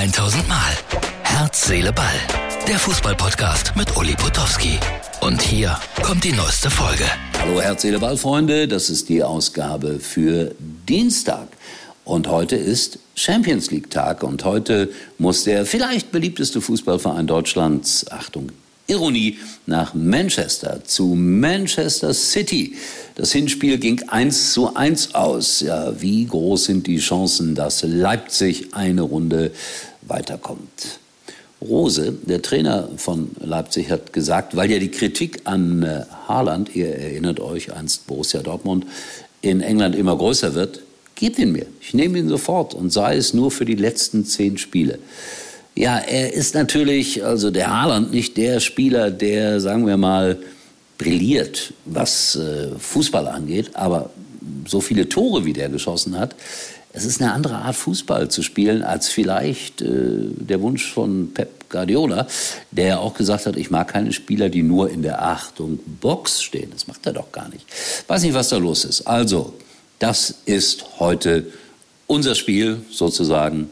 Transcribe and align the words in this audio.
1000 0.00 0.48
Mal. 0.48 0.72
Herz, 1.24 1.66
Seele, 1.66 1.92
Ball. 1.92 2.06
Der 2.66 2.78
Fußballpodcast 2.78 3.76
mit 3.76 3.94
Uli 3.98 4.14
Potowski. 4.14 4.78
Und 5.20 5.42
hier 5.42 5.78
kommt 6.02 6.24
die 6.24 6.32
neueste 6.32 6.70
Folge. 6.70 7.04
Hallo 7.38 7.60
Herz, 7.60 7.82
Seele, 7.82 7.98
Ball, 7.98 8.16
Freunde. 8.16 8.66
Das 8.66 8.88
ist 8.88 9.10
die 9.10 9.22
Ausgabe 9.22 10.00
für 10.00 10.54
Dienstag. 10.88 11.48
Und 12.06 12.28
heute 12.28 12.56
ist 12.56 12.98
Champions 13.14 13.70
League 13.70 13.90
Tag. 13.90 14.22
Und 14.22 14.42
heute 14.46 14.88
muss 15.18 15.44
der 15.44 15.66
vielleicht 15.66 16.12
beliebteste 16.12 16.62
Fußballverein 16.62 17.26
Deutschlands, 17.26 18.10
Achtung, 18.10 18.52
Ironie, 18.86 19.38
nach 19.66 19.92
Manchester 19.92 20.82
zu 20.82 21.08
Manchester 21.14 22.14
City. 22.14 22.74
Das 23.16 23.32
Hinspiel 23.32 23.76
ging 23.78 24.02
1 24.08 24.54
zu 24.54 24.74
1 24.74 25.14
aus. 25.14 25.60
Ja, 25.60 26.00
wie 26.00 26.24
groß 26.24 26.64
sind 26.64 26.86
die 26.86 26.98
Chancen, 26.98 27.54
dass 27.54 27.82
Leipzig 27.82 28.74
eine 28.74 29.02
Runde 29.02 29.52
weiterkommt? 30.10 31.00
Rose, 31.62 32.14
der 32.22 32.40
Trainer 32.40 32.88
von 32.96 33.30
Leipzig, 33.38 33.90
hat 33.90 34.12
gesagt, 34.12 34.56
weil 34.56 34.70
ja 34.70 34.78
die 34.78 34.90
Kritik 34.90 35.40
an 35.44 35.82
äh, 35.82 36.04
Haaland, 36.26 36.74
ihr 36.74 36.94
erinnert 36.94 37.38
euch, 37.38 37.72
einst 37.72 38.06
Borussia 38.06 38.40
Dortmund, 38.42 38.86
in 39.42 39.60
England 39.60 39.94
immer 39.94 40.16
größer 40.16 40.54
wird, 40.54 40.80
gebt 41.14 41.38
ihn 41.38 41.52
mir. 41.52 41.66
Ich 41.80 41.92
nehme 41.92 42.18
ihn 42.18 42.28
sofort 42.28 42.72
und 42.72 42.90
sei 42.90 43.16
es 43.16 43.34
nur 43.34 43.50
für 43.50 43.66
die 43.66 43.74
letzten 43.74 44.24
zehn 44.24 44.56
Spiele. 44.56 44.98
Ja, 45.74 45.98
er 45.98 46.32
ist 46.32 46.54
natürlich, 46.54 47.24
also 47.24 47.50
der 47.50 47.70
Haaland, 47.70 48.10
nicht 48.10 48.36
der 48.36 48.60
Spieler, 48.60 49.10
der, 49.10 49.60
sagen 49.60 49.86
wir 49.86 49.96
mal, 49.96 50.38
brilliert, 50.98 51.72
was 51.84 52.36
äh, 52.36 52.68
Fußball 52.78 53.28
angeht, 53.28 53.70
aber 53.74 54.10
so 54.66 54.80
viele 54.80 55.08
Tore, 55.08 55.44
wie 55.44 55.52
der 55.52 55.68
geschossen 55.68 56.18
hat, 56.18 56.34
es 56.92 57.04
ist 57.04 57.20
eine 57.20 57.32
andere 57.32 57.56
Art 57.56 57.76
Fußball 57.76 58.30
zu 58.30 58.42
spielen 58.42 58.82
als 58.82 59.08
vielleicht 59.08 59.82
äh, 59.82 59.88
der 59.88 60.60
Wunsch 60.60 60.92
von 60.92 61.32
Pep 61.32 61.70
Guardiola, 61.70 62.26
der 62.72 63.00
auch 63.00 63.14
gesagt 63.14 63.46
hat, 63.46 63.56
ich 63.56 63.70
mag 63.70 63.88
keine 63.88 64.12
Spieler, 64.12 64.48
die 64.48 64.62
nur 64.62 64.90
in 64.90 65.02
der 65.02 65.22
Achtung 65.22 65.78
Box 66.00 66.42
stehen. 66.42 66.70
Das 66.72 66.88
macht 66.88 67.06
er 67.06 67.12
doch 67.12 67.30
gar 67.30 67.48
nicht. 67.48 67.64
Weiß 68.08 68.22
nicht, 68.22 68.34
was 68.34 68.48
da 68.48 68.56
los 68.56 68.84
ist. 68.84 69.06
Also, 69.06 69.54
das 70.00 70.34
ist 70.46 70.84
heute 70.98 71.46
unser 72.08 72.34
Spiel 72.34 72.80
sozusagen 72.90 73.70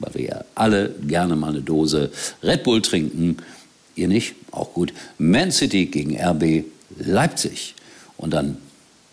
weil 0.00 0.14
wir 0.14 0.24
ja 0.24 0.44
alle 0.54 0.94
gerne 1.06 1.36
mal 1.36 1.50
eine 1.50 1.60
Dose 1.60 2.10
Red 2.42 2.64
Bull 2.64 2.82
trinken. 2.82 3.36
Ihr 3.94 4.08
nicht? 4.08 4.34
Auch 4.50 4.72
gut. 4.74 4.92
Man 5.18 5.52
City 5.52 5.86
gegen 5.86 6.18
RB 6.18 6.64
Leipzig. 6.98 7.74
Und 8.16 8.32
dann 8.32 8.56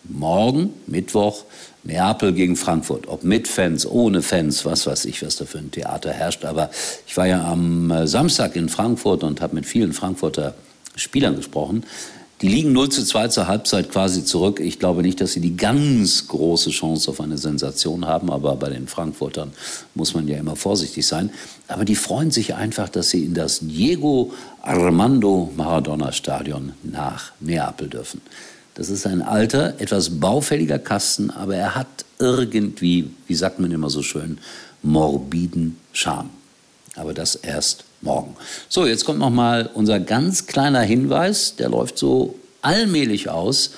morgen, 0.08 0.72
Mittwoch, 0.86 1.44
Neapel 1.84 2.32
gegen 2.32 2.56
Frankfurt. 2.56 3.08
Ob 3.08 3.24
mit 3.24 3.48
Fans, 3.48 3.86
ohne 3.86 4.22
Fans, 4.22 4.64
was 4.64 4.86
weiß 4.86 5.04
ich, 5.06 5.24
was 5.24 5.36
da 5.36 5.44
für 5.44 5.58
ein 5.58 5.70
Theater 5.70 6.12
herrscht. 6.12 6.44
Aber 6.44 6.70
ich 7.06 7.16
war 7.16 7.26
ja 7.26 7.50
am 7.50 7.90
äh, 7.90 8.06
Samstag 8.06 8.56
in 8.56 8.68
Frankfurt 8.68 9.22
und 9.22 9.40
habe 9.40 9.54
mit 9.54 9.66
vielen 9.66 9.92
Frankfurter 9.92 10.54
Spielern 10.96 11.36
gesprochen. 11.36 11.84
Die 12.40 12.48
liegen 12.48 12.72
0 12.72 12.88
zu 12.90 13.04
2 13.04 13.28
zur 13.28 13.48
Halbzeit 13.48 13.90
quasi 13.90 14.24
zurück. 14.24 14.60
Ich 14.60 14.78
glaube 14.78 15.02
nicht, 15.02 15.20
dass 15.20 15.32
sie 15.32 15.40
die 15.40 15.56
ganz 15.56 16.28
große 16.28 16.70
Chance 16.70 17.10
auf 17.10 17.20
eine 17.20 17.36
Sensation 17.36 18.06
haben, 18.06 18.30
aber 18.30 18.54
bei 18.54 18.68
den 18.68 18.86
Frankfurtern 18.86 19.52
muss 19.94 20.14
man 20.14 20.28
ja 20.28 20.38
immer 20.38 20.54
vorsichtig 20.54 21.04
sein. 21.04 21.30
Aber 21.66 21.84
die 21.84 21.96
freuen 21.96 22.30
sich 22.30 22.54
einfach, 22.54 22.88
dass 22.88 23.10
sie 23.10 23.24
in 23.24 23.34
das 23.34 23.58
Diego 23.60 24.32
Armando 24.62 25.50
Maradona 25.56 26.12
Stadion 26.12 26.74
nach 26.84 27.32
Neapel 27.40 27.88
dürfen. 27.88 28.20
Das 28.78 28.90
ist 28.90 29.08
ein 29.08 29.22
alter, 29.22 29.74
etwas 29.80 30.20
baufälliger 30.20 30.78
Kasten, 30.78 31.30
aber 31.30 31.56
er 31.56 31.74
hat 31.74 31.88
irgendwie, 32.20 33.10
wie 33.26 33.34
sagt 33.34 33.58
man 33.58 33.72
immer 33.72 33.90
so 33.90 34.04
schön, 34.04 34.38
morbiden 34.82 35.76
Charme. 35.92 36.30
Aber 36.94 37.12
das 37.12 37.34
erst 37.34 37.84
morgen. 38.02 38.36
So, 38.68 38.86
jetzt 38.86 39.04
kommt 39.04 39.18
noch 39.18 39.30
mal 39.30 39.68
unser 39.74 39.98
ganz 39.98 40.46
kleiner 40.46 40.82
Hinweis. 40.82 41.56
Der 41.56 41.70
läuft 41.70 41.98
so 41.98 42.38
allmählich 42.62 43.28
aus, 43.28 43.72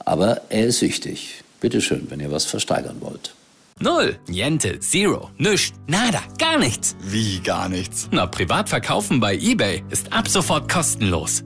aber 0.00 0.40
er 0.48 0.66
ist 0.66 0.82
wichtig. 0.82 1.44
Bitte 1.60 1.80
schön, 1.80 2.10
wenn 2.10 2.18
ihr 2.18 2.32
was 2.32 2.44
versteigern 2.44 2.96
wollt. 2.98 3.32
Null, 3.78 4.18
Niente, 4.26 4.80
Zero, 4.80 5.30
nüscht, 5.38 5.74
nada, 5.86 6.22
gar 6.38 6.58
nichts. 6.58 6.96
Wie 7.04 7.38
gar 7.38 7.68
nichts? 7.68 8.08
Na, 8.10 8.26
privat 8.26 8.68
verkaufen 8.68 9.20
bei 9.20 9.36
eBay 9.36 9.84
ist 9.90 10.12
ab 10.12 10.26
sofort 10.26 10.70
kostenlos. 10.70 11.44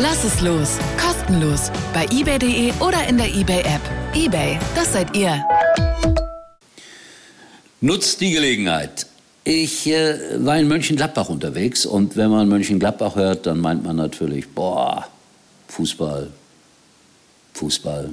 Lass 0.00 0.24
es 0.24 0.40
los, 0.40 0.78
kostenlos 1.00 1.70
bei 1.92 2.04
eBay.de 2.06 2.72
oder 2.80 3.06
in 3.06 3.16
der 3.16 3.32
eBay-App. 3.32 3.80
eBay, 4.12 4.58
das 4.74 4.92
seid 4.92 5.16
ihr. 5.16 5.40
Nutzt 7.80 8.20
die 8.20 8.32
Gelegenheit. 8.32 9.06
Ich 9.44 9.86
äh, 9.86 10.44
war 10.44 10.58
in 10.58 10.66
Mönchengladbach 10.66 11.28
unterwegs 11.28 11.86
und 11.86 12.16
wenn 12.16 12.30
man 12.30 12.48
Mönchengladbach 12.48 13.14
hört, 13.14 13.46
dann 13.46 13.60
meint 13.60 13.84
man 13.84 13.94
natürlich, 13.94 14.48
boah, 14.48 15.06
Fußball, 15.68 16.32
Fußball, 17.52 18.10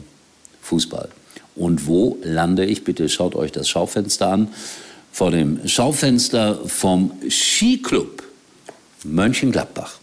Fußball. 0.62 1.10
Und 1.56 1.88
wo 1.88 2.20
lande 2.22 2.64
ich? 2.64 2.84
Bitte 2.84 3.10
schaut 3.10 3.34
euch 3.34 3.52
das 3.52 3.68
Schaufenster 3.68 4.28
an. 4.28 4.50
Vor 5.12 5.32
dem 5.32 5.68
Schaufenster 5.68 6.60
vom 6.68 7.12
Skiclub 7.28 8.22
Mönchengladbach. 9.04 10.02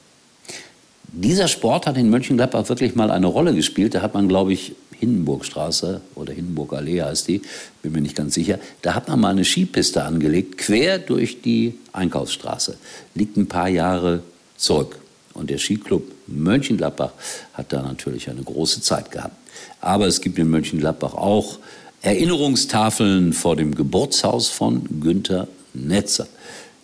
Dieser 1.09 1.49
Sport 1.49 1.87
hat 1.87 1.97
in 1.97 2.11
Mönchengladbach 2.11 2.69
wirklich 2.69 2.95
mal 2.95 3.11
eine 3.11 3.27
Rolle 3.27 3.55
gespielt. 3.55 3.95
Da 3.95 4.03
hat 4.03 4.15
man, 4.15 4.29
glaube 4.29 4.53
ich, 4.53 4.75
Hindenburgstraße 4.99 6.01
oder 6.17 6.33
Hindenburgallee 6.33 7.03
heißt 7.03 7.29
die, 7.29 7.41
bin 7.83 7.93
mir 7.93 8.01
nicht 8.01 8.17
ganz 8.17 8.35
sicher. 8.35 8.59
Da 8.83 8.95
hat 8.95 9.09
man 9.09 9.21
mal 9.21 9.31
eine 9.31 9.45
Skipiste 9.45 10.03
angelegt, 10.03 10.59
quer 10.59 10.99
durch 10.99 11.41
die 11.41 11.75
Einkaufsstraße. 11.93 12.77
Liegt 13.15 13.37
ein 13.37 13.47
paar 13.47 13.69
Jahre 13.69 14.23
zurück. 14.57 14.99
Und 15.35 15.51
der 15.51 15.59
Skiclub 15.59 16.03
Mönchengladbach 16.27 17.13
hat 17.55 17.73
da 17.73 17.83
natürlich 17.83 18.29
eine 18.29 18.43
große 18.43 18.83
Zeit 18.83 19.13
gehabt. 19.13 19.37
Aber 19.81 20.07
es 20.07 20.21
gibt 20.21 20.39
in 20.39 20.51
Mönchengladbach 20.51 21.15
auch 21.15 21.59
Erinnerungstafeln 22.03 23.33
vor 23.33 23.57
dem 23.57 23.75
Geburtshaus 23.75 24.49
von 24.49 25.01
Günter 25.01 25.49
Netzer. 25.75 26.27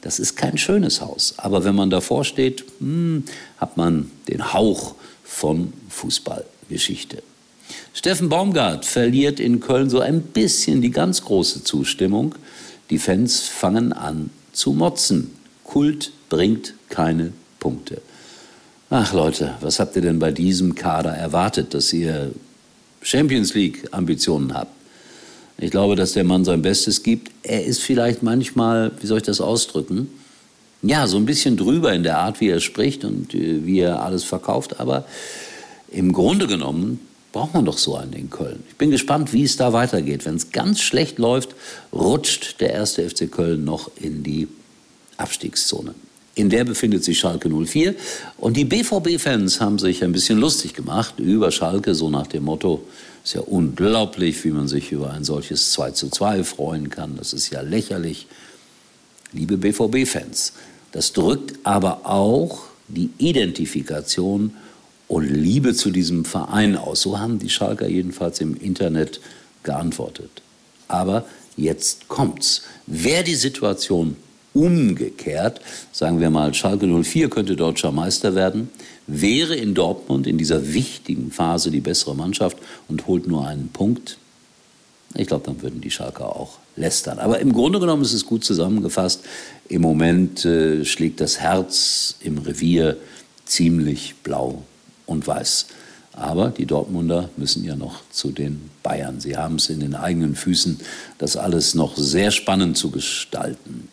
Das 0.04 0.18
ist 0.18 0.36
kein 0.36 0.58
schönes 0.58 1.00
Haus, 1.00 1.32
aber 1.38 1.64
wenn 1.64 1.74
man 1.74 1.88
davor 1.88 2.26
steht, 2.26 2.62
hm, 2.78 3.24
hat 3.56 3.78
man 3.78 4.10
den 4.28 4.52
Hauch 4.52 4.96
von 5.24 5.72
Fußballgeschichte. 5.88 7.22
Steffen 7.94 8.28
Baumgart 8.28 8.84
verliert 8.84 9.40
in 9.40 9.60
Köln 9.60 9.88
so 9.88 10.00
ein 10.00 10.20
bisschen 10.20 10.82
die 10.82 10.90
ganz 10.90 11.22
große 11.22 11.64
Zustimmung. 11.64 12.34
Die 12.90 12.98
Fans 12.98 13.44
fangen 13.48 13.94
an 13.94 14.28
zu 14.52 14.74
motzen. 14.74 15.30
Kult 15.64 16.12
bringt 16.28 16.74
keine 16.90 17.32
Punkte. 17.58 18.02
Ach 18.90 19.14
Leute, 19.14 19.54
was 19.62 19.80
habt 19.80 19.96
ihr 19.96 20.02
denn 20.02 20.18
bei 20.18 20.32
diesem 20.32 20.74
Kader 20.74 21.12
erwartet, 21.12 21.72
dass 21.72 21.94
ihr 21.94 22.30
Champions 23.00 23.54
League 23.54 23.88
Ambitionen 23.92 24.52
habt? 24.52 24.83
Ich 25.58 25.70
glaube, 25.70 25.96
dass 25.96 26.12
der 26.12 26.24
Mann 26.24 26.44
sein 26.44 26.62
Bestes 26.62 27.02
gibt. 27.02 27.30
Er 27.42 27.64
ist 27.64 27.80
vielleicht 27.80 28.22
manchmal, 28.22 28.90
wie 29.00 29.06
soll 29.06 29.18
ich 29.18 29.24
das 29.24 29.40
ausdrücken? 29.40 30.10
Ja, 30.82 31.06
so 31.06 31.16
ein 31.16 31.24
bisschen 31.24 31.56
drüber 31.56 31.92
in 31.92 32.02
der 32.02 32.18
Art, 32.18 32.40
wie 32.40 32.48
er 32.48 32.60
spricht 32.60 33.04
und 33.04 33.34
äh, 33.34 33.64
wie 33.64 33.80
er 33.80 34.02
alles 34.02 34.24
verkauft. 34.24 34.80
Aber 34.80 35.06
im 35.90 36.12
Grunde 36.12 36.46
genommen 36.46 37.00
braucht 37.32 37.54
man 37.54 37.64
doch 37.64 37.78
so 37.78 37.96
einen 37.96 38.12
in 38.12 38.30
Köln. 38.30 38.62
Ich 38.68 38.76
bin 38.76 38.90
gespannt, 38.90 39.32
wie 39.32 39.44
es 39.44 39.56
da 39.56 39.72
weitergeht. 39.72 40.24
Wenn 40.26 40.36
es 40.36 40.50
ganz 40.50 40.80
schlecht 40.80 41.18
läuft, 41.18 41.54
rutscht 41.92 42.60
der 42.60 42.72
erste 42.72 43.08
FC 43.08 43.30
Köln 43.30 43.64
noch 43.64 43.90
in 43.96 44.22
die 44.22 44.48
Abstiegszone. 45.16 45.94
In 46.34 46.50
der 46.50 46.64
befindet 46.64 47.04
sich 47.04 47.18
Schalke 47.18 47.48
04. 47.48 47.94
Und 48.38 48.56
die 48.56 48.64
BVB-Fans 48.64 49.60
haben 49.60 49.78
sich 49.78 50.02
ein 50.02 50.12
bisschen 50.12 50.38
lustig 50.38 50.74
gemacht 50.74 51.18
über 51.18 51.50
Schalke, 51.50 51.94
so 51.94 52.10
nach 52.10 52.26
dem 52.26 52.44
Motto, 52.44 52.84
ist 53.22 53.34
ja 53.34 53.40
unglaublich, 53.40 54.44
wie 54.44 54.50
man 54.50 54.68
sich 54.68 54.92
über 54.92 55.12
ein 55.12 55.24
solches 55.24 55.70
2 55.72 55.92
zu 55.92 56.10
2 56.10 56.44
freuen 56.44 56.90
kann. 56.90 57.16
Das 57.16 57.32
ist 57.32 57.50
ja 57.50 57.62
lächerlich. 57.62 58.26
Liebe 59.32 59.56
BVB-Fans, 59.56 60.52
das 60.92 61.12
drückt 61.12 61.54
aber 61.64 62.04
auch 62.04 62.64
die 62.88 63.10
Identifikation 63.18 64.54
und 65.08 65.24
Liebe 65.24 65.74
zu 65.74 65.90
diesem 65.90 66.24
Verein 66.24 66.76
aus. 66.76 67.00
So 67.00 67.18
haben 67.18 67.38
die 67.38 67.50
Schalker 67.50 67.88
jedenfalls 67.88 68.40
im 68.40 68.56
Internet 68.56 69.20
geantwortet. 69.62 70.42
Aber 70.88 71.24
jetzt 71.56 72.08
kommt's. 72.08 72.62
Wäre 72.86 73.24
die 73.24 73.34
Situation 73.36 74.16
umgekehrt, 74.54 75.60
sagen 75.92 76.20
wir 76.20 76.30
mal, 76.30 76.54
Schalke 76.54 76.86
04 76.86 77.28
könnte 77.28 77.56
deutscher 77.56 77.92
Meister 77.92 78.34
werden, 78.34 78.70
wäre 79.06 79.54
in 79.54 79.74
Dortmund 79.74 80.26
in 80.26 80.38
dieser 80.38 80.72
wichtigen 80.72 81.30
Phase 81.30 81.70
die 81.70 81.80
bessere 81.80 82.14
Mannschaft 82.14 82.56
und 82.88 83.06
holt 83.06 83.26
nur 83.26 83.46
einen 83.46 83.68
Punkt, 83.68 84.18
ich 85.16 85.28
glaube, 85.28 85.44
dann 85.46 85.62
würden 85.62 85.80
die 85.80 85.90
Schalker 85.90 86.34
auch 86.34 86.58
lästern. 86.76 87.18
Aber 87.18 87.38
im 87.38 87.52
Grunde 87.52 87.78
genommen 87.78 88.02
ist 88.02 88.12
es 88.12 88.26
gut 88.26 88.44
zusammengefasst. 88.44 89.24
Im 89.68 89.82
Moment 89.82 90.44
äh, 90.44 90.84
schlägt 90.84 91.20
das 91.20 91.38
Herz 91.38 92.16
im 92.20 92.38
Revier 92.38 92.96
ziemlich 93.44 94.16
blau 94.24 94.64
und 95.06 95.26
weiß. 95.26 95.66
Aber 96.12 96.50
die 96.50 96.66
Dortmunder 96.66 97.28
müssen 97.36 97.64
ja 97.64 97.76
noch 97.76 98.00
zu 98.10 98.30
den 98.30 98.70
Bayern. 98.82 99.20
Sie 99.20 99.36
haben 99.36 99.56
es 99.56 99.68
in 99.68 99.80
den 99.80 99.94
eigenen 99.94 100.34
Füßen, 100.34 100.80
das 101.18 101.36
alles 101.36 101.74
noch 101.74 101.96
sehr 101.96 102.30
spannend 102.30 102.76
zu 102.76 102.90
gestalten. 102.90 103.88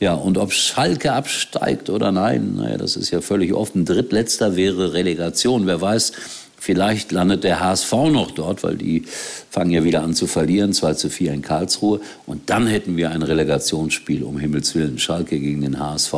Ja, 0.00 0.14
und 0.14 0.38
ob 0.38 0.52
Schalke 0.52 1.12
absteigt 1.12 1.90
oder 1.90 2.12
nein, 2.12 2.54
naja, 2.56 2.76
das 2.76 2.96
ist 2.96 3.10
ja 3.10 3.20
völlig 3.20 3.52
offen. 3.52 3.84
Drittletzter 3.84 4.54
wäre 4.54 4.92
Relegation. 4.92 5.66
Wer 5.66 5.80
weiß, 5.80 6.12
vielleicht 6.56 7.10
landet 7.10 7.42
der 7.42 7.58
HSV 7.58 7.92
noch 8.12 8.30
dort, 8.30 8.62
weil 8.62 8.76
die 8.76 9.04
fangen 9.50 9.72
ja 9.72 9.82
wieder 9.82 10.02
an 10.02 10.14
zu 10.14 10.28
verlieren, 10.28 10.72
2 10.72 10.94
zu 10.94 11.10
4 11.10 11.32
in 11.32 11.42
Karlsruhe. 11.42 12.00
Und 12.26 12.48
dann 12.48 12.68
hätten 12.68 12.96
wir 12.96 13.10
ein 13.10 13.22
Relegationsspiel, 13.22 14.22
um 14.22 14.38
Himmels 14.38 14.74
Willen, 14.76 15.00
Schalke 15.00 15.40
gegen 15.40 15.62
den 15.62 15.80
HSV. 15.80 16.14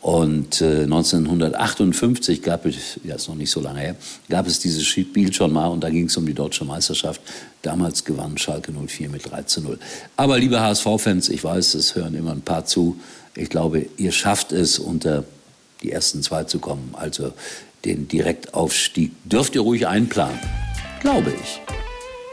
Und 0.00 0.60
äh, 0.60 0.84
1958 0.84 2.42
gab 2.42 2.66
es, 2.66 3.00
ja 3.02 3.16
ist 3.16 3.28
noch 3.28 3.34
nicht 3.34 3.50
so 3.50 3.60
lange 3.60 3.80
her, 3.80 3.96
gab 4.28 4.46
es 4.46 4.60
dieses 4.60 4.86
Spiel 4.86 5.32
schon 5.32 5.52
mal 5.52 5.66
und 5.66 5.82
da 5.82 5.90
ging 5.90 6.06
es 6.06 6.16
um 6.16 6.24
die 6.24 6.34
deutsche 6.34 6.64
Meisterschaft. 6.64 7.20
Damals 7.62 8.04
gewann 8.04 8.38
Schalke 8.38 8.72
04 8.72 9.08
mit 9.08 9.28
3 9.28 9.42
zu 9.42 9.60
0. 9.60 9.78
Aber 10.16 10.38
liebe 10.38 10.60
HSV-Fans, 10.60 11.28
ich 11.30 11.42
weiß, 11.42 11.74
es 11.74 11.96
hören 11.96 12.14
immer 12.14 12.30
ein 12.30 12.42
paar 12.42 12.64
zu. 12.64 12.98
Ich 13.34 13.50
glaube, 13.50 13.86
ihr 13.96 14.12
schafft 14.12 14.52
es, 14.52 14.78
unter 14.78 15.24
die 15.82 15.90
ersten 15.90 16.22
zwei 16.22 16.44
zu 16.44 16.58
kommen. 16.58 16.90
Also 16.92 17.32
den 17.84 18.08
Direktaufstieg 18.08 19.12
dürft 19.24 19.54
ihr 19.54 19.62
ruhig 19.62 19.86
einplanen. 19.86 20.38
Glaube 21.00 21.32
ich. 21.32 21.60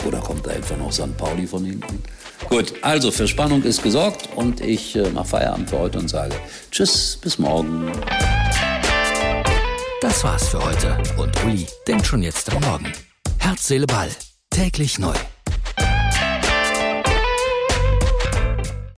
Oder 0.06 0.20
kommt 0.20 0.46
da 0.46 0.52
etwa 0.52 0.78
noch 0.78 0.92
St. 0.92 1.18
Pauli 1.18 1.48
von 1.48 1.66
hinten? 1.66 2.04
Gut, 2.50 2.74
also 2.82 3.12
für 3.12 3.28
Spannung 3.28 3.64
ist 3.64 3.84
gesorgt 3.84 4.30
und 4.36 4.62
ich 4.62 4.96
äh, 4.96 5.10
mache 5.10 5.28
Feierabend 5.28 5.70
für 5.70 5.80
heute 5.80 6.00
und 6.00 6.10
sage 6.10 6.36
Tschüss, 6.72 7.18
bis 7.22 7.40
morgen. 7.40 7.92
Das 10.02 10.24
war's 10.24 10.50
für 10.50 10.64
heute 10.64 10.98
und 11.18 11.44
Uli 11.46 11.66
denkt 11.88 12.06
schon 12.06 12.22
jetzt 12.22 12.52
am 12.54 12.62
Morgen. 12.62 12.94
Herz, 13.40 13.68
Seele, 13.68 13.88
Ball. 13.88 14.10
Täglich 14.50 15.00
neu. 15.00 15.16